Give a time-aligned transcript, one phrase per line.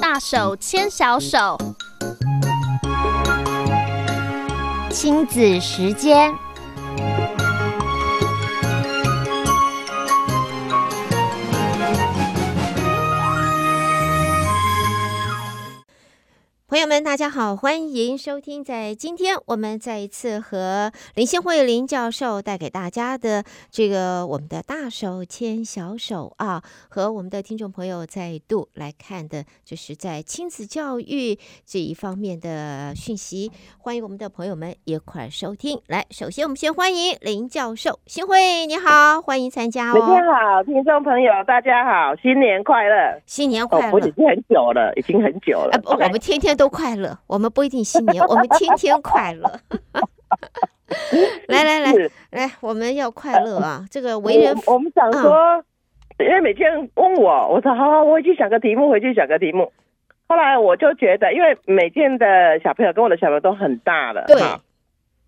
[0.00, 1.58] 大手牵小手，
[4.90, 6.32] 亲子时间。
[16.76, 18.62] 朋友们，大家好，欢迎收听。
[18.62, 33.50] 在今天，我们再一次和林先慧林教授带给大家的这个我们的大手牵小手啊，和我们的听众朋友再度来看的，就是在亲子教育这一方面的讯息。
[33.78, 35.80] 欢迎我们的朋友们一块儿收听。
[35.86, 39.94] 来，首先我们先欢迎林教授，新慧你好，欢迎参加哦。
[39.98, 43.92] 大家好，听众朋友大家好，新年快乐，新年快乐。
[43.94, 45.74] 我已经很久了，已经很久了。
[45.78, 46.54] 啊、我们天天。
[46.56, 49.50] 都快乐，我们不一定新年，我们天天快乐。
[51.48, 51.92] 来来来
[52.30, 53.84] 来，我们要快乐啊！
[53.90, 55.32] 这个为人我，我们想说，
[56.16, 59.72] 嗯、因为每天问我，我说好好，我回去想个题目，回去想个题目。
[60.28, 64.36] 后来我就觉得，因为每天的小朋友跟我的小朋友都很大了，对。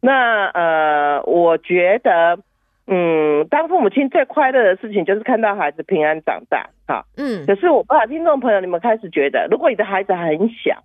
[0.00, 2.39] 那呃，我觉得，
[2.86, 7.44] 嗯，当父母亲最快乐的事情就是看到孩子平安长大，哈，嗯。
[7.47, 10.84] 可是我不知道听众朋友，你们开始觉得，如果你的孩子很小。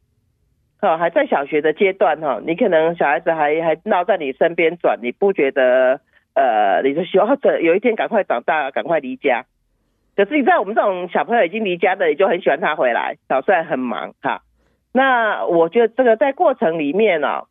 [0.85, 6.01] 哦，还在小学的阶段哈，你可能小孩子还还闹在你身边转，你不觉得
[6.33, 9.45] 呃，你就希望这有一天赶快长大，赶快离家。
[10.17, 14.41] 可是你在，我们这种小朋友已经离家的，也就很喜欢他回来，小虽然很忙哈。
[14.91, 17.43] 那我觉得这个在过程里面呢，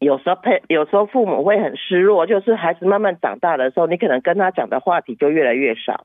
[0.00, 6.04] 有时候配，有时候父母会很失落，就是孩子慢慢长大的时候，你可能跟他讲的话题就越来越少。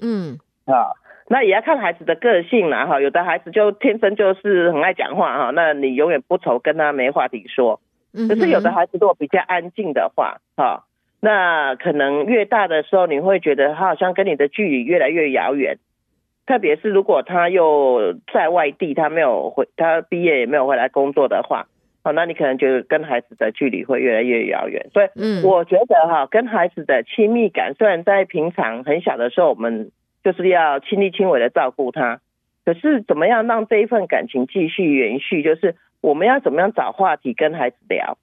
[0.00, 0.92] 嗯，啊。
[1.28, 7.80] 那也要看孩子的个性啦，哈，有的孩子就天生就是很爱讲话，哈，那你永远不愁跟他没话题说。
[8.28, 10.84] 可是有的孩子如果比较安静的话，哈，
[11.20, 15.78] 那可能越大的时候，你会觉得他好像跟你的距离越来越遥远。
[16.46, 21.66] 特别是如果他又在外地，他没有回，他毕业也没有回来工作的话，
[22.04, 24.86] 好，那你可能觉得跟孩子的距离会越来越遥远。
[24.94, 29.90] 所以，嗯，我觉得哈，跟孩子的亲密感，虽然在平常很小的时候，我们
[30.26, 32.18] 就是要亲力亲为的照顾他，
[32.64, 35.44] 可是怎么样让这一份感情继续延续？
[35.44, 38.18] 就是我们要怎么样找话题跟孩子聊？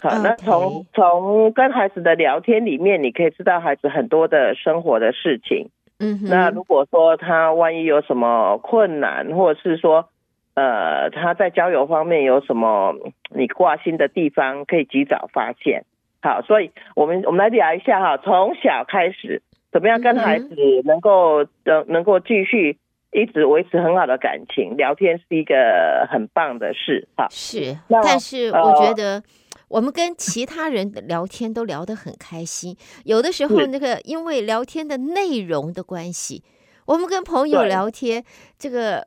[0.00, 5.68] 好那从从跟孩子的聊天里面，你可以知道孩子很多的生活的事情。
[5.98, 10.08] 嗯哼，那如果说他万一有什么困难，或者是说
[10.54, 12.94] 呃他在交友方面有什么
[13.28, 15.84] 你挂心的地方，可以及早发现。
[16.22, 19.42] 好，所以我们我们来聊一下哈，从小开始。
[19.72, 20.48] 怎么样跟孩子
[20.84, 22.78] 能够能能够继续
[23.12, 24.76] 一直维持很好的感情？
[24.76, 27.26] 聊天是一个很棒的事，哈。
[27.30, 29.22] 是，但是我觉得
[29.68, 32.76] 我们跟其他人聊天都聊得很开心。
[33.04, 36.42] 有的时候，那个因为聊天的内容的关系，
[36.86, 38.24] 我们跟朋友聊天，
[38.58, 39.06] 这个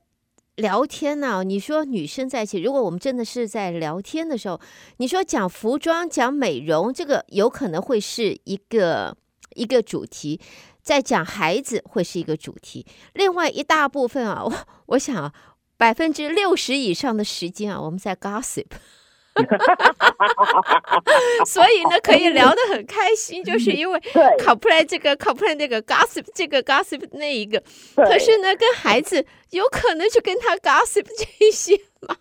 [0.56, 4.60] 聊天呢，你说女生在一起，如果我们真的是在聊天的时候，
[4.98, 9.16] 你说讲服装、讲美容，这个有可能会是一个。
[9.56, 10.40] 一个主题，
[10.82, 12.86] 在讲孩子会是一个主题。
[13.14, 14.54] 另外一大部分啊，我
[14.88, 15.32] 我想啊，
[15.78, 18.66] 百分之六十以上的时间啊，我们在 gossip，
[21.46, 24.00] 所以呢，可以聊得很开心，就是因为
[24.38, 27.62] complain 这个 complain 那个 gossip 这个 gossip 那一个。
[27.96, 31.76] 可是呢，跟孩子有可能去跟他 gossip 这一些
[32.08, 32.16] 吗。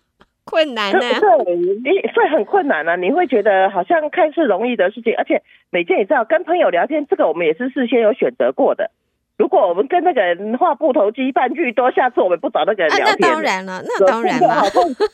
[0.45, 0.99] 困难呢？
[0.99, 1.69] 对，你
[2.15, 2.95] 会很困难啊！
[2.95, 8.91] 你会觉得好像看似容易的事情，而且每天也知道跟朋友聊天，这个我们也是事先有选择过的。
[9.37, 13.07] 如果我们跟那个人话不投机半句多，下次我们不找那个人聊天。
[13.07, 14.63] 啊、那当然了，那当然了。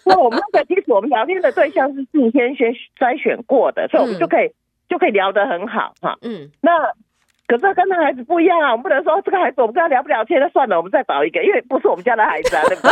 [0.06, 4.54] 那我们那个其实我们聊天的对象是事先先筛选过的，所以我们就可以、嗯、
[4.90, 6.18] 就可以聊得很好哈。
[6.24, 6.72] 嗯，那
[7.48, 12.90] 可是跟那孩子不一样啊，我们不能说这个孩子我们跟他聊不聊天，那算了，我们再找一个，因为不是我们家的孩子啊，对不对？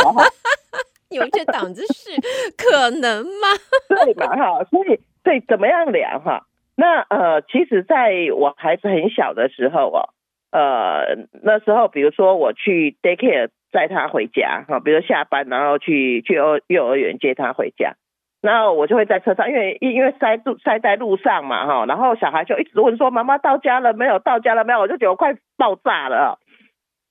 [1.18, 2.10] 有这档子事
[2.56, 3.48] 可能吗？
[3.88, 6.46] 对嘛哈，所以对怎么样聊哈？
[6.76, 10.10] 那呃，其实在我孩子很小的时候哦，
[10.50, 17.94] 呃，那时候比如说我去 daycare 载他回家哈，比如下班然后去去幼幼儿园接他回家，
[18.42, 24.18] 然后我就会在车上，因为因为塞路塞在路上嘛哈，然后小孩就一直问说，妈妈到家了没有？
[24.18, 24.80] 到家了没有？
[24.80, 26.38] 我就觉得快爆炸了。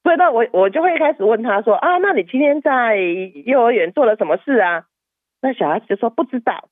[0.03, 4.83] 所以那，我我就会开始问他说啊，那你今天在幼儿园做了什么事啊？
[5.41, 6.67] 那小孩子就说不知道，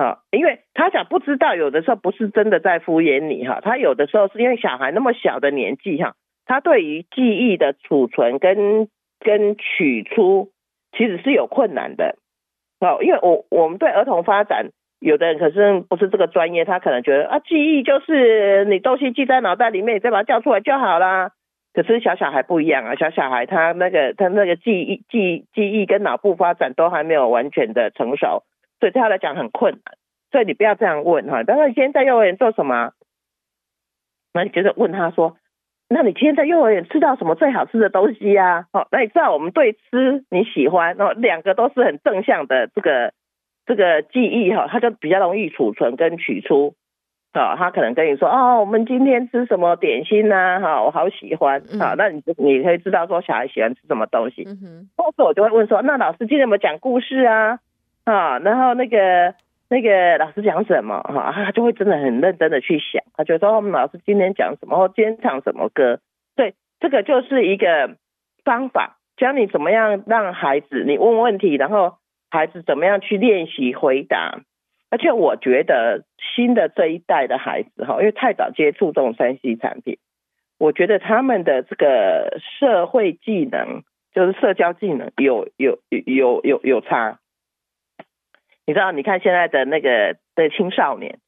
[0.00, 6.14] 啊，因为他讲不知道，有的时候不是真的在敷衍你哈，他有的时候是因为小孩那么小的年纪哈，
[6.46, 8.88] 他对于记忆的储存跟
[9.22, 10.48] 跟取出
[10.96, 12.16] 其实是有困难的，
[12.80, 14.70] 哦，因为我我们对儿童发展，
[15.00, 21.32] 有的人可是不是这个专业，他可能觉得啊，记忆就是你东西记在脑袋里面，你再把它叫出来就好啦。
[21.74, 28.44] 可是小小孩不一样啊，小小孩他那个他那个记忆记记忆跟脑部发展都还没有完全的成熟，
[28.80, 29.94] 所以对他来讲很困难。
[30.32, 32.92] 所以你不要这样问哈，他说你今天在幼儿园做什么？
[34.32, 35.36] 那你就是问他说，
[35.88, 38.66] 那你今天在幼儿园吃到什么最好吃的东西呀？
[38.72, 43.12] 好，那你知道我们对吃你喜欢，然后两个都是很正向的这个
[43.66, 46.74] 这个记忆哈，他就比较容易储存跟取出。
[47.32, 50.60] 好，他可能跟你说哦，我们今天吃什么点心呐？
[50.60, 51.60] 哈，我好喜欢。
[51.80, 54.44] 好，那你就你可以知道说小孩喜欢吃什么东西。
[54.46, 57.58] 嗯，或是我就会问说，那老师今天有没有讲故事啊？
[58.04, 59.34] 啊，然后那个。
[59.72, 66.00] 那个老师讲什么哈，他就会真的很认真的去想，他觉得说我们老师今天讲什么，或今天唱什么歌，
[66.34, 67.94] 对，这个就是一个
[68.42, 71.98] 方法，教你怎么样让孩子你问问题，然后
[72.32, 74.40] 孩子怎么样去练习回答。
[74.90, 76.02] 而且我觉得
[76.34, 79.98] 新的这一代的孩子哈，因为太早接触这种三 C 产品，
[80.58, 87.20] 我觉得他们的这个社会技能，就是社交技能有有有有有差。
[88.70, 91.18] 你知道，你看现在的那个的青少年，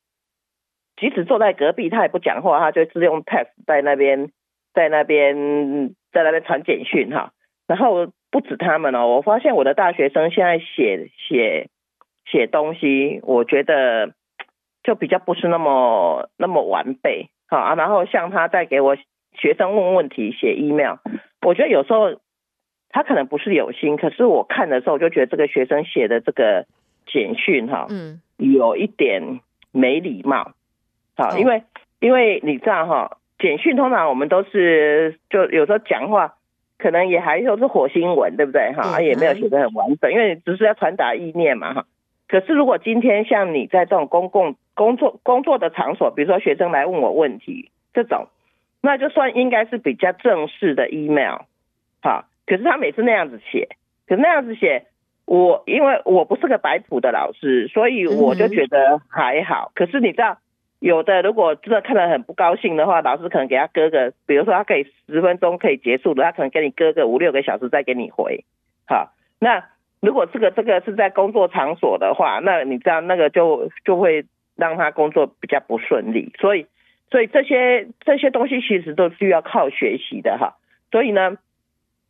[0.94, 4.30] 即使坐在隔壁，他也不讲话，他就是用 text 在那边，
[4.72, 7.32] 在那边，在那边传简讯哈。
[7.66, 11.68] 然后不止他们哦，我发现我的大学生现在写写
[12.30, 14.12] 写东西，我觉得
[14.84, 17.74] 就比较不是那么那么完备好啊。
[17.74, 18.94] 然后像他在给我
[19.32, 20.98] 学生问问题写 email，
[21.44, 22.20] 我觉得有时候
[22.90, 26.66] 他可能不是有心，可是我看的时候就觉得这个学生写的这个。
[27.06, 29.40] 简讯哈，嗯，有一点
[29.70, 30.52] 没礼貌，
[31.16, 31.62] 好，因为
[32.00, 36.34] 因为你知道哈，简讯通常我们都是就有时候讲话，
[36.78, 39.00] 可能也还都是火星文，对不对哈？
[39.00, 41.86] 也没有写得很完整，因为只是要传达意念嘛哈。
[42.28, 48.28] 可是如果今天像你在这种公共工作工作的场所，比如说学生来问我问题这种，
[48.80, 51.42] 那就算应该是比较正式的 email，
[52.02, 53.68] 好，可是他每次那样子写，
[54.06, 54.86] 可是那样子写。
[55.32, 59.72] 我因为我不是个摆谱的老师，所以我就觉得还好。
[59.74, 60.36] 可是你知道，
[60.78, 68.44] 有的如果真的看得很不高兴的话，老师可能给他割个，比如说他可以十分钟可以结束的，他可能给你割个五六个小时再给你回。
[68.86, 69.64] 好，那
[70.02, 76.30] 如果这个这个是在工作场所的话，那你知道那个就就会让他工作比较不顺利。
[76.40, 76.66] 所以
[77.10, 80.58] 所以这些这些东西其实都需要靠学习的哈。
[80.90, 81.38] 所以呢，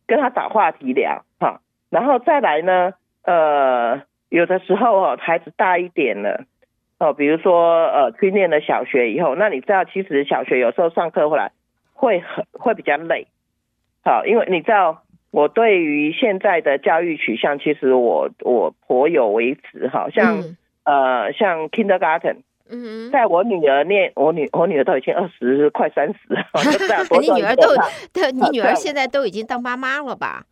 [0.07, 2.91] 跟他找话题聊哈，然后再来呢。
[3.23, 6.43] 呃，有的时候哦，孩子大一点了，
[6.99, 11.51] 哦，比如说呃，去念了小学以后，那你知道，其实小学有时候上课回来
[11.93, 13.27] 会很会比较累，
[14.03, 22.39] 好，因为你知道，我对于现在的教育取向，其实我我颇有微词，好像、嗯、呃，像 kindergarten，
[22.69, 26.43] 嗯，在我女儿念，我女我女儿都已经二十快三十了，
[27.21, 27.69] 你女儿都
[28.11, 30.45] 对，你女儿现在都已经当妈妈了吧？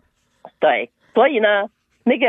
[0.62, 1.70] 对，所以呢。
[2.12, 2.28] 那个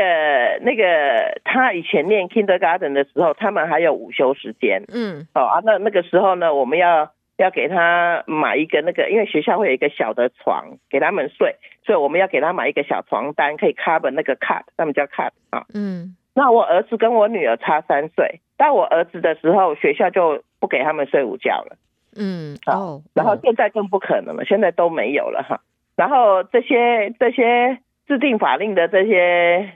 [0.61, 4.81] 那个，他以前念 kindergarten 的时候，他们还有午休时间。
[4.87, 15.65] 嗯，哦啊，那那个时候呢，我们要要给他买一个那个，因为学校会有一个小的床给他们睡，所以我们要给他买一个小床单，可以 cover 那个 cot，他们叫 cot 啊。
[15.73, 21.75] 嗯，那我儿子跟我女儿差三岁，到我儿子的时候，学校就不给他们睡午觉了。
[22.15, 25.59] 嗯，哦，然后现在更不可能了，现在都没有了哈。
[25.97, 27.79] 然后这些这些。
[28.07, 29.73] 制定法令的这些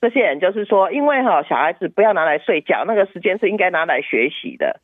[0.00, 4.80] 这些人，就是说，因为哈小孩子不要拿来睡觉，那个时间是应该拿来学习的，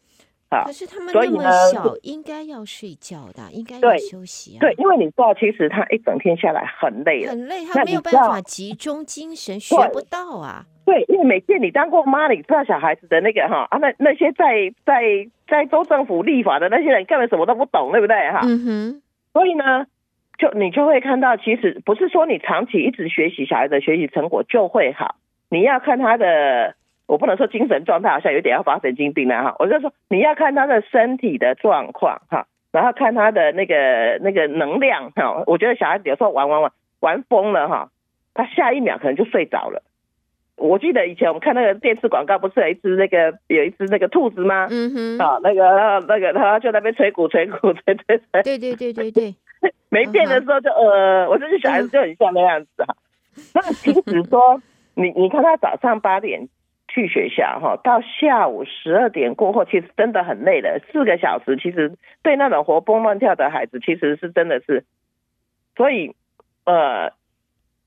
[0.49, 4.61] 啊，可是他们那么小，应该要睡觉的，应该要休息啊。
[4.61, 10.65] 对，因为你知道，其实他一整天下来很累了，很累，他没有办法集中精神，学不到啊。
[10.85, 15.03] 对，因为每次你当过妈，你知道小孩子的那个哈啊，那那些在在
[15.47, 18.41] 在州政府立法的那些人根本什么都不懂，对不对哈？
[18.45, 19.03] 嗯哼。
[19.33, 19.87] 所以呢。
[20.43, 25.15] 就你就会看到，其实不是说你长期一直学习小孩的学习成果就会好，
[25.49, 26.75] 你要看他的，
[27.07, 37.91] 我不能说精神状态好像有点要发神经病了哈，我就说你要看他的身体的状况哈，然后看他的那个那个能量哈，我觉得小孩子有时候玩玩玩玩疯了哈，
[38.35, 39.85] 他下一秒可能就睡着了。
[40.57, 44.67] 我记得以前我们看那个电视广告，不是有一只那个有一只那个兔子吗？
[44.71, 49.35] 嗯哼，啊那个那个他就在那边吹鼓 吹鼓吹吹吹，对对对对对。
[49.93, 52.97] 没变的时候就呃，我这些小孩子就很像那样子啊。
[53.55, 54.63] 那其实说，
[54.95, 56.49] 你你看他早上八点
[56.89, 60.81] 去学校哈，到下午十二点过后，其实真的很累了。
[60.91, 64.87] 四个小时其实对那种活蹦乱跳的孩子，其实是真的是。
[65.77, 66.15] 所以
[66.65, 67.13] 呃，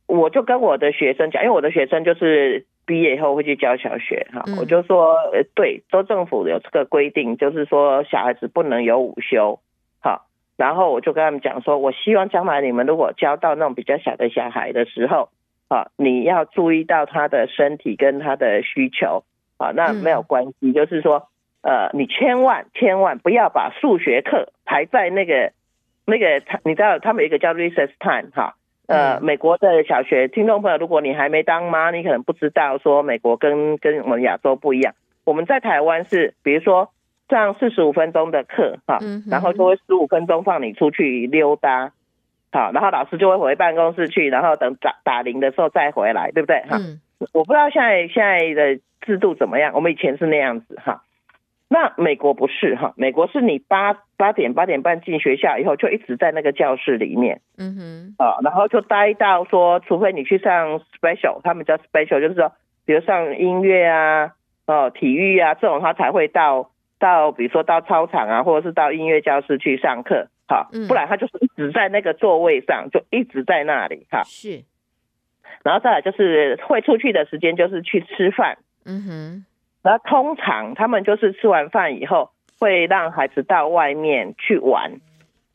[0.06, 5.16] 我就跟我的学生讲，因为我的学生就是毕业以后会去教小学哈，我就说
[5.56, 9.60] 对，州政府有这个规定，就是说小孩子不能有午休。
[10.58, 15.30] 然后我就跟他们讲说，我希望将来你们如果教到那种比较小的小孩的时候，
[15.68, 19.26] 啊，你要注意到他的身体跟他的需求，
[19.58, 21.28] 啊，那没有关系，嗯、就是说，
[21.62, 25.52] 呃，你千万千万不要把数学课排在那个
[26.06, 28.56] 那个，你知道他们有一个叫 recess time 哈，
[28.88, 34.94] 呃，美国的小学听众朋友，如果你还没当妈，你可能不知道说美国跟跟我们亚洲不一样，
[35.26, 36.92] 我们在台湾是，比如说。
[37.28, 41.92] 上四十五分钟的课，哈，然后就会十五分钟放你出去溜达，
[42.52, 46.62] 好，然后老师就会回办公室去，然后等打打铃的时候再回来，对不对？
[46.70, 46.78] 哈，
[47.34, 51.02] 我不知道现在现在的制度怎么样，我们以前是那样子，哈。
[51.68, 62.52] 那美国不是，哈，美国是你八八点八点半进学校以后，就一直在那个教室里面，嗯哼，啊，然后就待到说，除非你去上 special，他们叫 special，就是说，
[62.86, 64.34] 比如上音乐啊，
[64.68, 66.70] 哦，体育啊这种，他才会到。
[67.06, 74.24] 到比如说到操场啊，或者是到音乐教室去上课，好，不然他就是一直在那个座位上，就一直在那里，哈。
[74.24, 74.64] 是。
[75.64, 79.46] 然后再来就是会出去的时间就是去吃饭，嗯哼。
[79.84, 84.94] 然后通常他们就是吃完饭以后会让孩子到外面去玩，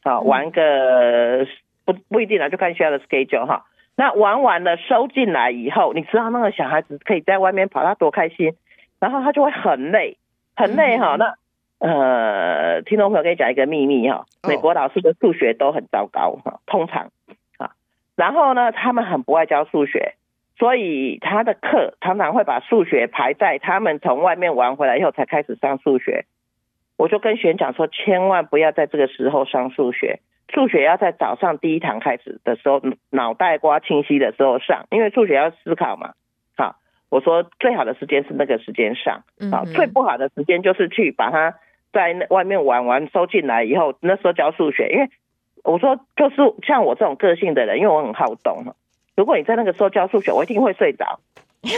[0.05, 1.49] 好，玩个
[1.85, 3.65] 不不一定啊，就看学校的 schedule 哈。
[3.97, 8.55] 那玩完了收进来以后，你知道那个小孩子可以在外面跑，他多开心，
[9.01, 10.17] 然后他就会很累。
[10.57, 11.37] 很累哈，那
[11.81, 17.11] 呃，听众朋友跟你讲一个秘密哈，美国老师的数学都很糟糕哈，通常
[17.57, 17.73] 啊，
[18.17, 20.15] 然后呢，他们很不爱教数学，
[20.59, 26.27] 所以他的课常常会把数学排在他们从外面玩回来以后才开始上数学。
[26.99, 30.21] 我就跟学员讲说，千万不要在这个时候上数学，
[30.53, 36.13] 数学要在早上第一堂开始的时候，脑袋瓜清晰的时候上，因为数学要思考嘛。
[37.09, 41.57] 我说最好的时间是那个时间上，啊，最不好的时间就是去把他
[41.93, 45.09] 在那外面玩完收进来以后，那时候教数学，因为
[45.65, 48.75] 我说就是像我这种个性的人，因为我很好动哈，
[49.17, 51.21] 如果你在那个时候教数学，我一定会睡着，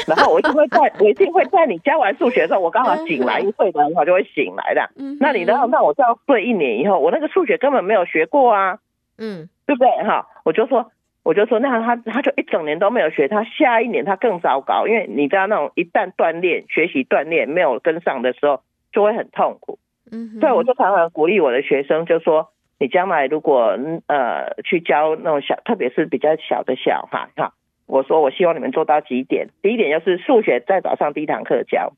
[0.06, 4.90] 然后我一定会在， 我一定会在你教完数学的时候，我刚好醒来，一睡的话就会醒来的，
[5.20, 8.78] 那你然后那我这样睡一年以后，我那个数学根本没有学过啊，
[9.18, 10.26] 嗯，对不对哈？
[10.44, 10.90] 我就说。
[11.24, 18.60] 我就说，那他他就一整年都没有学，他下一年他更糟糕，因为你知道那种一旦锻炼学习锻炼没有跟上的时候，
[18.92, 19.78] 就会很痛苦。
[20.12, 23.76] 嗯，所以我就常常鼓励我的学生，就说你将来如果
[24.06, 27.54] 呃去教那种小，特别是比较小的小孩哈，
[27.86, 31.94] 我说我希望你们做到几点，第一点就是数学在早上第一堂课教，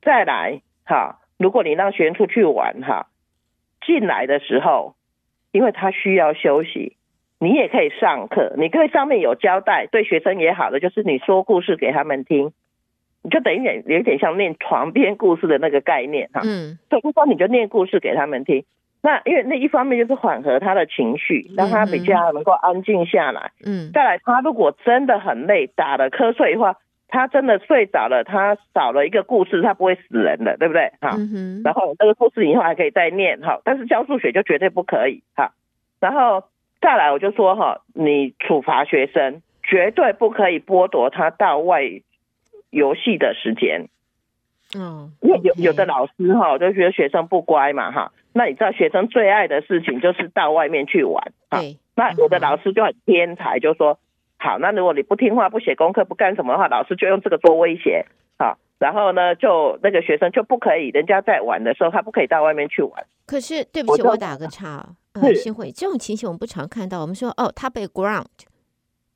[0.00, 3.08] 再来哈，如果你让学生出去玩哈，
[3.84, 4.94] 进来的时候，
[5.52, 6.96] 因为他需要休息。
[7.40, 12.52] 你也可以上课，你可以上面有交代，对学生也好的，就是你说故事给他们听，
[13.24, 16.42] 你就等于点有点像念床边故事的那个概念哈。
[16.44, 18.64] 嗯，所以不说你就念故事给他们听，
[19.02, 23.50] 那因为那一方面就是缓和他的情绪，让他比较能够安静下来。
[23.66, 26.76] 嗯，再来他如果真的很累，打了瞌睡的话，
[27.08, 30.92] 他真的睡着了，他少了一个故事，他不会死人的，对不对？
[31.00, 35.52] 哈，嗯然后那个故事以后还可以再念哈，但是教数学就绝对不可以哈，
[35.98, 36.44] 然后。
[36.80, 41.80] 再来，我就说哈，你处罚学生绝对不可以剥夺他到外
[42.74, 43.88] 游戏的时间。
[44.76, 48.12] 嗯，因为有有的老师哈，就觉得学生不乖嘛哈。
[48.32, 51.32] 那你知道学生最爱的事情就是到外面去玩。
[51.48, 51.78] 对。
[51.94, 53.98] 那有的老师就很天才，就说
[54.36, 58.06] 好，那如果你不听话、不写功课、不干什么的话，老师就用这个做威胁。
[58.36, 63.06] 好，然后呢，就那个学生就不可以，人家在玩的时候，他不可以到外面去玩。
[63.26, 64.84] 可是，对不起，我，我打个岔。
[65.12, 67.00] 嗯，新会，这种情形我们不常看到。
[67.00, 67.86] 我们说，哦，他被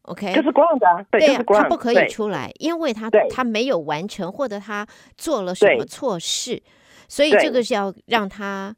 [0.09, 4.87] ground，OK，就是 ground 啊，对，对呀，他不可以出来，因为他他没有完成，或者他
[5.17, 6.63] 做了什么错事，
[7.09, 8.75] 所以这个是要让他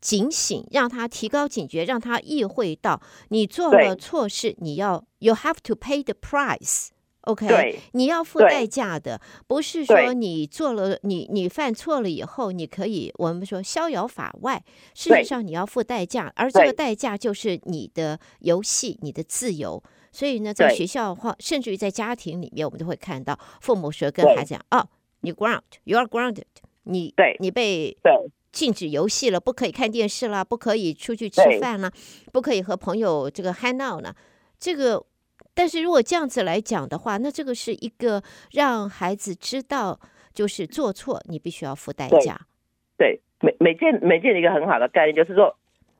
[0.00, 6.88] 警醒，让他提高警觉，让他意会到你做了错事，你要 you have to pay the price。
[7.22, 14.62] OK，你要付代价的，不是说你做了你你犯错了以后，你可以我们说逍遥法外。
[14.94, 19.82] 事实上，你要付代价，而这个代价就是你的游戏、你的自由。
[20.16, 24.88] 所以呢，在学校或甚至于在家庭里面，我们都会看到父母说跟孩子讲：“哦，
[25.20, 26.44] 你 ground，you are grounded，
[26.84, 27.94] 你对你被
[28.50, 31.92] 禁止游戏了，不可以看电视了，不可以出去吃饭了，
[32.32, 34.16] 不可以和朋友这个 hang out 了。”
[34.58, 35.04] 这个。
[35.52, 39.98] 但是如果这样子来讲的话，那这个是一个让孩子知道，
[40.34, 42.38] 就是做错你必须要付代价。
[42.98, 45.56] 对，每每件每件一个很好的概念就是说，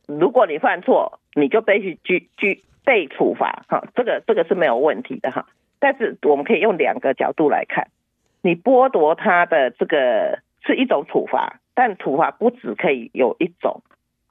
[0.06, 5.46] 如果你犯错，你就必须去去被处罚哈，这个这个是没有问题的哈。
[5.80, 7.88] 但是我们可以用两个角度来看，
[8.42, 13.82] 你剥夺他的这个是一种处罚，但处罚不只可以有一种，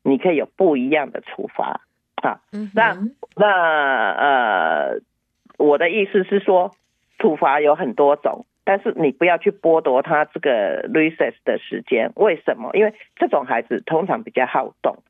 [0.04, 1.82] 你可以有不一样的处罚。
[2.16, 2.40] 啊，
[2.74, 2.98] 那
[3.36, 5.02] 那呃，
[5.58, 6.72] 我的意思是说，
[7.20, 12.14] 处罚有很多种，但是你不要去剥夺他这个 recess 的时间。
[12.16, 12.72] 为什么？
[12.74, 15.04] 因为这种孩子通常比较好动。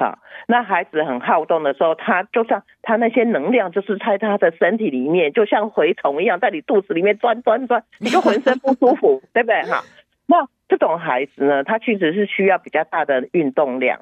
[0.00, 9.62] 好，那孩子很好动的时候，他就像他那些能量就是在他的身体里面，就像蛔虫一样在你肚子里面钻钻钻，你就浑身不舒服， 对不对？
[9.64, 9.82] 哈，
[10.26, 14.00] 那这种孩子呢，他确实是需要比较大的运动量。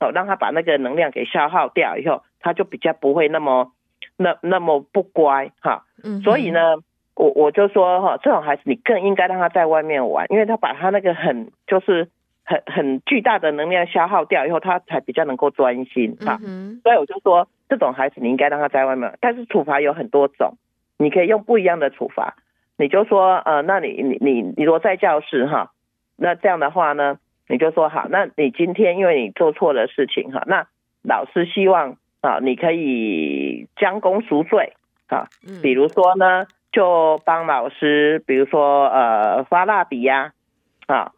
[0.00, 3.70] 哦，让他把那个能量给消耗掉以后，他就比较不会那么
[4.16, 5.84] 那那么不乖哈。
[6.02, 6.60] 嗯，所以呢，
[7.14, 12.08] 我我就说哈，这种孩子你更应该让他在外面玩，因为他把他那个很就是
[12.44, 16.38] 很很巨大的能量消耗掉以后，他才比较能够专心哈。
[16.44, 20.54] 嗯，所以我就说，这种孩子你应该让他在外面，但是处罚有很多种，
[20.98, 22.36] 你可以用不一样的处罚。
[22.76, 25.70] 你就说呃，那你你你你如果在教室哈，
[26.16, 27.18] 那这样的话呢？
[27.46, 30.66] 你就说好，那你今天因为你做错了事情哈，那
[31.02, 34.72] 老师希望啊，你可以将功赎罪
[35.08, 35.28] 啊，
[35.62, 40.32] 比如说呢，就帮老师，比如说呃发蜡笔呀，啊，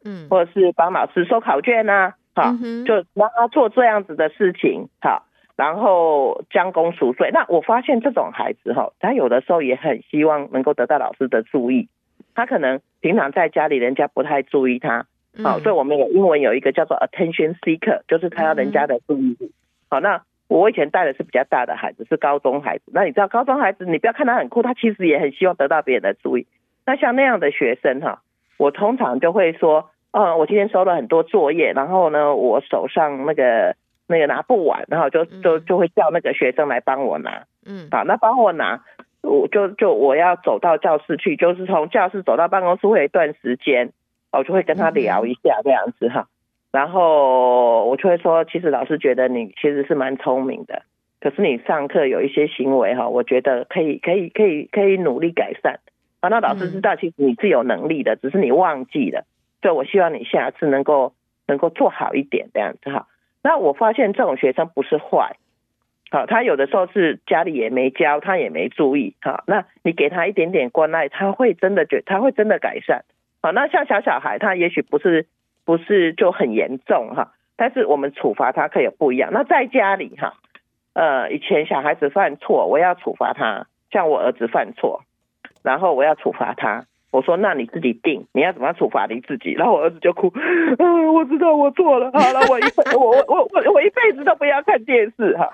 [0.05, 2.55] 嗯，或者是帮老师收考卷呐，哈，
[2.87, 7.31] 就让他做这样子的事情，好，然后将功赎罪。
[7.33, 11.89] 那我发现这种孩子哈，他有的时候也很希望能够得到老师的注意，
[12.35, 15.07] 他可能平常在家里人家不太注意他。
[15.43, 19.53] 好，所以我们有英文有一个叫做 attention seeker，就是他要人家的注意力。
[19.91, 22.85] 好，那我以前带的是比较大的孩子，是高中孩子。
[22.95, 26.47] 那你知道高中孩子，你不要看他很酷，他其实也很希望得到别人的注意。
[26.87, 28.23] 那像那样的学生哈，
[28.59, 37.45] 我通常就会说，嗯，我今天收了很多作业，然后呢，我手上那个那个拿不完，然后就就就会叫那个学生来帮我拿。
[37.67, 38.83] 嗯，好，那帮我拿，
[39.23, 43.93] 我就就我要走到教室去，就是从教室走到办公室会有一段时间。
[44.33, 46.27] 我就会跟他聊一下这样子哈，
[46.71, 50.83] 然后我就会说，其实老师觉得你其实是蛮聪明的，
[51.21, 55.81] 可是你上课有一些行为哈，我觉得可以可以可以可以努力改善。
[56.27, 59.25] 啊，那老师知道其实你是有能力的，只是你忘记了，
[59.63, 61.13] 所以我希望你下次能够
[61.47, 63.07] 能够做好一点这样子哈。
[63.43, 65.37] 那我发现这种学生不是坏，
[66.11, 73.05] 好，他有的时候是家里也没教，他也没注意，哈，那你给他一点点关爱，他会真的觉他会真的改善。
[73.41, 75.27] 好，那像小小孩，他也许不是
[75.65, 79.31] 不是就很严重哈，但是我们处罚他可以不一样。
[79.33, 80.35] 那在家里哈，
[80.95, 85.03] 呃，以前小孩子犯错，我要处罚他，像我儿子犯错，
[85.67, 89.51] 然后我要处罚他，我说那你自己定，你要怎么样处罚你自己？
[89.53, 90.33] 然后我儿子就哭，
[90.79, 92.63] 嗯，我知道我错了，好了， 我一
[92.95, 95.51] 我我我我我一辈子都不要看电视哈，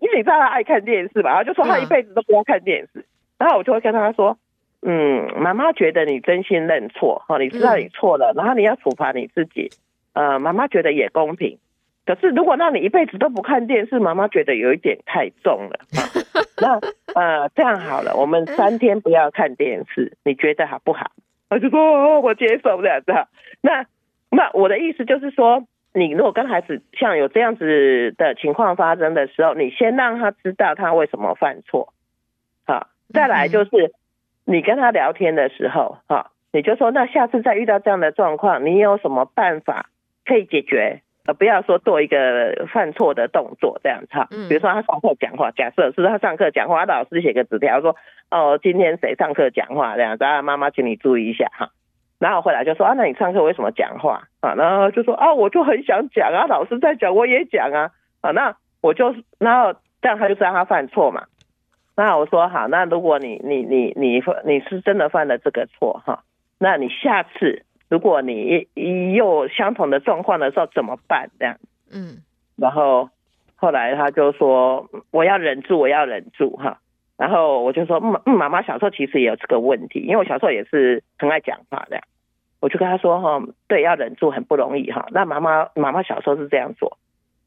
[0.00, 3.04] 因为你知道他爱看电视嘛，然后就说他一辈子都不要看电视，
[3.38, 4.36] 然后我就会跟他说。
[4.80, 9.70] 嗯，妈妈觉得你真心认错哈，你知道你错了，然后你要处罚你自己，
[10.12, 11.58] 呃，妈妈觉得也公平。
[12.06, 15.80] 可是如果让你一辈子都不看电视，妈妈觉得有一点太重了。
[16.60, 16.78] 那
[17.14, 21.10] 呃，这样好了，我们三天不要看电视， 你觉得好不好？
[21.50, 23.12] 我就说哦，我接受这样子。
[23.60, 23.86] 那
[24.30, 25.64] 那我的意思就是说，
[25.94, 31.92] 你如果跟孩子像有这样子的情况发生的时候，你先让他知道他为什么犯错，
[32.66, 33.92] 好，再来就是。
[34.50, 39.90] 你跟他聊天的时候，哈，你就说，那下次再遇到这样的状况，你有什么办法
[40.24, 41.02] 可以解决？
[41.28, 44.28] 呃，不要说做一个犯错的动作这样子哈。
[44.48, 47.94] 比如说他上课讲话，假设是他上课讲话，他老师写个纸条说，
[48.30, 51.68] 哦，今天谁上课讲话这样子，啊，妈妈请你注意一下哈。
[52.18, 54.28] 然后回来就说，啊，那你上课为什么讲话？
[54.40, 57.90] 啊，然后就说，啊，我就很想讲啊，老师在讲我也讲啊，
[58.22, 61.26] 啊，那我就，然后这样他就知道他犯错嘛。
[61.94, 66.22] 那我说好，那如果你你你你你是真的犯了这个错哈，
[66.58, 68.66] 那你下次如果你
[69.14, 71.30] 又相同的状况的时候怎么办？
[71.38, 71.56] 这样，
[71.90, 72.18] 嗯，
[72.56, 73.08] 然后
[73.56, 76.80] 后来他就说我要忍住，我要忍住哈。
[77.16, 82.00] 然后我就说嗯嗯，妈妈小时候其实也有这个问题，因为我小时候也是很爱讲话的。
[82.60, 85.06] 我就跟他说哈，对，要忍住很不容易哈。
[85.10, 86.98] 那妈妈妈妈小时候是这样做。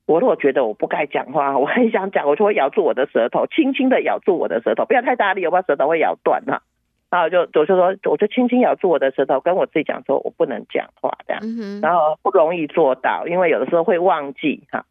[0.05, 6.63] 我如果觉得我不该讲话， 我很想讲，我就会咬住我的舌头，轻轻的咬住我的舌头，不要太大力，我把舌头会咬断哈。
[7.11, 11.41] 然后就我就说，我就轻轻咬住我的舌头，跟我自己讲说，我不能讲话这样。
[11.81, 14.85] 然后不容易做到，因为有的时候会忘记哈。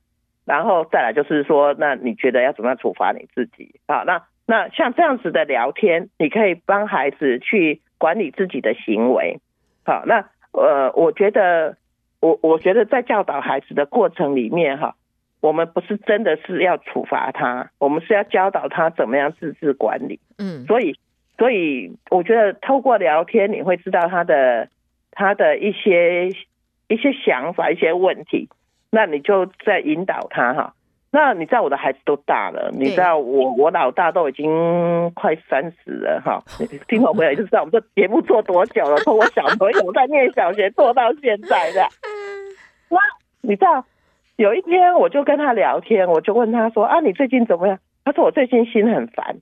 [0.45, 3.75] 然后再来就是说，那你觉得要怎么样处罚你自己？
[3.89, 9.41] 好，那那像这样子的聊天，你可以帮孩子去管理自己的行为。
[9.85, 11.77] 好，那呃，我觉得
[12.21, 14.95] 我我觉得在教导孩子的过程里面哈。
[15.43, 20.21] 我们不是真的是要处罚他，我们是要教导他怎么样自治管理。
[20.37, 20.99] 嗯，所以，
[21.41, 24.69] 所以我觉得透过聊天，你会知道他的
[25.11, 26.29] 他的一些
[26.87, 28.51] 一些想法、一些问题。
[28.91, 30.75] 那你就在引导他哈。
[31.11, 36.43] 那你知道我的孩子都大了，你知道我我老大都已经快三十了哈。
[36.89, 41.81] 听我朋友就知道我们这节目做多久了，从我小朋友在念小学做到现在的。
[42.91, 42.99] 那
[43.41, 43.83] 你知道
[44.37, 47.79] 有一天我就跟他聊天，我就问他说啊，你最近怎么样？
[48.05, 49.39] 他说我最近心很烦。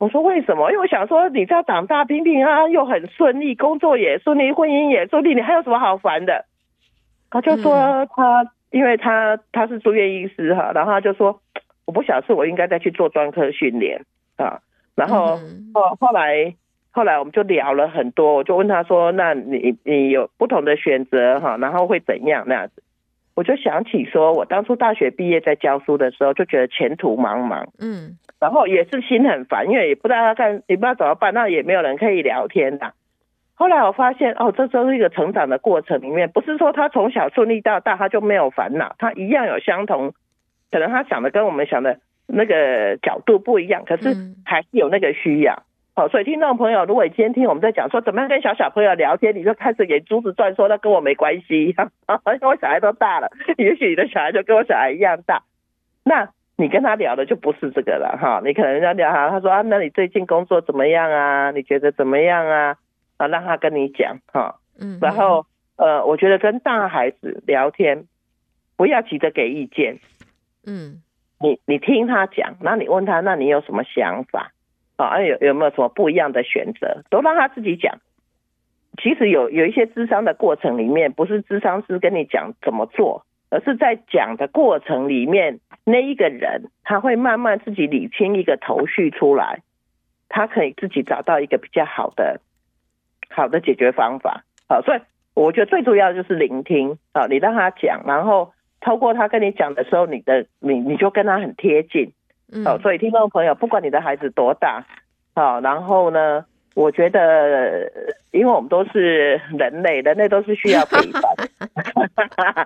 [0.00, 0.72] 我说为什么？
[0.72, 6.46] 因为我想说你这样长大平平安安又很顺利，工作也顺利，婚姻也顺利，你还有什么好烦的？
[7.30, 8.50] 他就说他。
[8.72, 11.40] 因为他他是住院医师哈，然后他就说，
[11.86, 14.04] 我不晓得是我应该再去做专科训练
[14.36, 14.60] 啊，
[14.94, 15.40] 然后
[15.74, 16.54] 后后来
[16.92, 22.80] 后来我们就聊了很多，我就问他说，那你你有不同的选择哈，然后会怎样那样子？
[23.34, 32.94] 我就想起说我当初大学毕业在教书的时候，就觉得前途茫茫，嗯，然后也是心很烦，因为也不知道要干，也不知道怎么办，那也没有人可以聊天的。
[33.54, 40.14] 后来我发现，哦，这都是一个成长的过程里面，不是说他从小顺利到大，他就没有烦恼，他一样有相同，
[40.70, 45.62] 可能他想的跟我们想的那个角度不一样，可是还是有那个需要。
[45.94, 55.42] 好，所以听众朋友，如果你今天听我们在讲说怎么样跟小小朋友聊天，你就开始眼珠子转，说那跟我没关系， 因为我小孩都大了，也许你的小孩就跟我小孩一样大，
[56.02, 61.50] 那你跟他聊的就不是这个了哈，你可能要聊哈，他说啊，那你最近工作怎么样啊？
[61.52, 62.76] 你觉得怎么样啊？
[63.16, 65.46] 啊，让他跟你讲哈，嗯，然后
[65.76, 68.04] 呃，我觉得跟大孩子聊天，
[68.76, 69.98] 不要急着给意见，
[70.66, 71.02] 嗯，
[71.40, 74.52] 你你听他讲，那你问他，那你有什么想法？
[74.96, 77.02] 啊，有有没有什么不一样的选择？
[77.08, 77.98] 都让他自己讲。
[79.02, 89.60] 其实有有一些智商的过程里面，不是智商师跟你讲怎么做，而是在讲的过程里面，那一个人他会慢慢自己理清一个头绪出来，
[90.28, 92.40] 他可以自己找到一个比较好的。
[93.32, 95.00] 好的解决方法，好，所以
[95.34, 96.98] 我觉得最重要的就是聆听。
[97.12, 102.12] 啊，你让他讲，然后透过他跟你讲的时候，你的你你就跟他很贴近，
[102.64, 104.84] 好，所以听众朋友，不管你的孩子多大，
[105.36, 107.90] 好，然后呢，我觉得，
[108.30, 111.22] 因为我们都是人类，人类都是需要陪伴，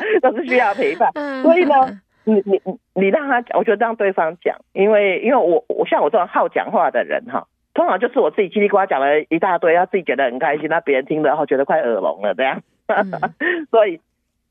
[0.21, 1.11] 都是需要陪伴，
[1.43, 2.61] 所以呢，你你
[2.95, 7.47] 你让他讲，我觉得让对方讲，因为因为我我像我这种好讲话的人哈。
[7.75, 12.63] 通常就是我自己叽里呱啦讲了一大堆，他自己觉得很开心，那别人听了然后觉得快耳聋了这样。
[12.87, 13.11] 嗯、
[13.69, 14.01] 所以，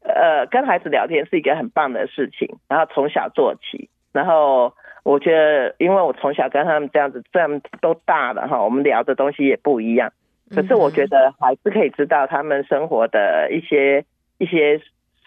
[0.01, 3.87] 呃，跟孩子聊天是一个很棒的事情，然后从小做起。
[4.13, 4.73] 然后
[5.03, 10.13] 我觉得，因为我从小跟他们这样子，这样都大了哈，我们聊的东西也不一样。
[10.55, 14.05] 可是我觉得还是可以知道他们生活的一些
[14.37, 14.77] 一些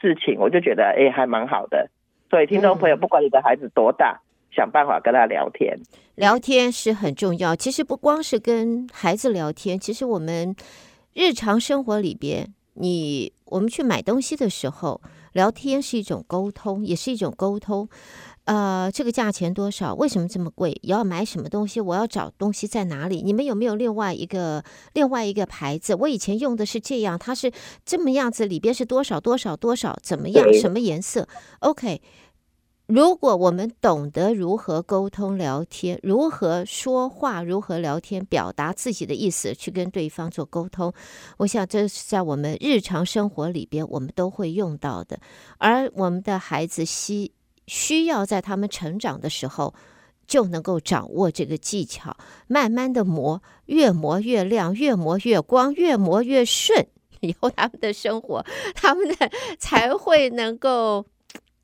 [0.01, 1.90] 事情，我就觉得哎、欸，还蛮好的。
[2.31, 4.20] 所以听众朋友，不管你的孩子多大。
[4.53, 5.77] 想办法跟他聊天，
[6.14, 7.55] 聊天是很重要。
[7.55, 10.57] 其实不光是跟孩子聊天，其实我们
[11.12, 15.03] 日常生活里边，你我们去买东西的时候，
[15.35, 17.87] 聊天是一种沟通，也是一种沟通。
[18.47, 19.95] 呃，这个价钱多少？
[19.95, 20.77] 为什么这么贵？
[20.83, 21.81] 要买什么东西？
[21.81, 23.21] 我要找东西在哪里？
[23.23, 25.95] 你们有没有另外一个另外一个牌子？
[25.97, 27.53] 我以前用的是这样，它是
[27.85, 29.99] 这么样子，里边是多少多少多少？
[30.03, 30.53] 怎么样？
[30.55, 31.29] 什么颜色
[31.61, 32.01] ？OK。
[32.87, 40.93] 如果我们懂得如何沟通聊天，如何说话，如何聊天，表达自己的意思，去跟对方做沟通，
[41.39, 45.19] 我想这是在我们日常生活里边我们都会用到的。
[45.59, 47.33] 而我们的孩子需
[47.67, 49.75] 需要在他们成长的时候
[50.27, 52.17] 就能够掌握这个技巧，
[52.49, 56.87] 慢慢的磨，越磨越亮，越磨越光，越磨越顺，
[57.21, 59.15] 以后他们的生活，他们的
[59.59, 61.07] 才会能够。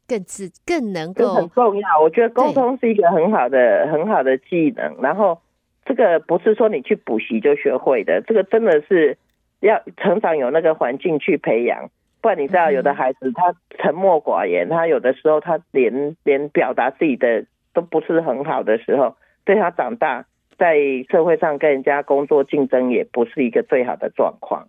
[0.05, 4.95] 更自更能够很重要，我觉得沟通是一个很好的很好的技能。
[5.01, 5.41] 然后
[5.87, 9.17] 这个不是说你去补习就学会的，这个真的是
[9.61, 11.89] 要成长有那个环境去培养。
[12.23, 20.25] 不然你知道，有的孩子他沉默寡言，他有的时候他连连表达自己的都不是很好的时候，对他长大
[20.57, 20.77] 在
[21.11, 24.69] 社会上跟人家工作竞争也不是一个最好的状况。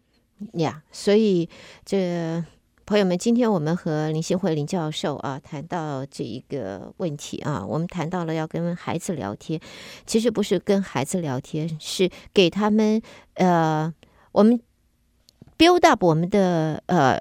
[0.56, 1.48] 呀，yeah, 所以
[1.86, 2.44] 这。
[2.86, 9.58] 朋友们，今天我们和林新慧林教授啊谈到这一个问题啊，我们谈到了要跟孩子聊天，
[10.06, 13.02] 其实不是跟孩子聊天，是给他们
[13.36, 13.92] 呃，
[14.34, 14.60] 我们
[15.58, 17.18] build up 我们的呃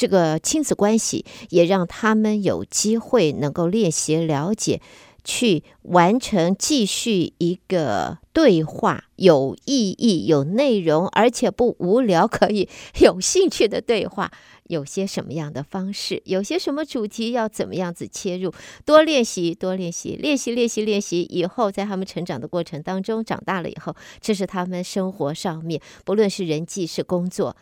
[0.00, 4.80] 这个亲子关系，也让他们有机会能够练习了解，
[5.24, 12.66] 去完成继续一个对话，有意义、有内容，而且不无聊，可以
[13.00, 14.32] 有兴趣的对话。
[14.68, 18.50] 有些什么样的方式，有些什么主题要怎么样子切入，
[18.86, 27.54] 多练习，多练习，练习，练习，练习，以后在他们成长的过程当中，长大了以后，这是他们生活上面，不论是人际是工作，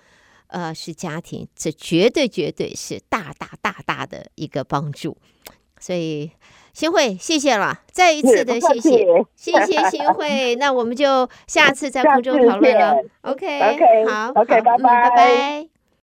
[0.48, 5.16] 呃，是家庭，这绝对绝对是大大大大的一个帮助。
[5.80, 6.30] 所以，
[6.72, 9.06] 新会，谢谢了，再一次的谢谢，
[9.36, 10.54] 谢谢 新会。
[10.56, 12.96] 那我们就下次在空中讨论了。
[13.22, 15.77] OK，, 好，OK，拜拜，拜拜。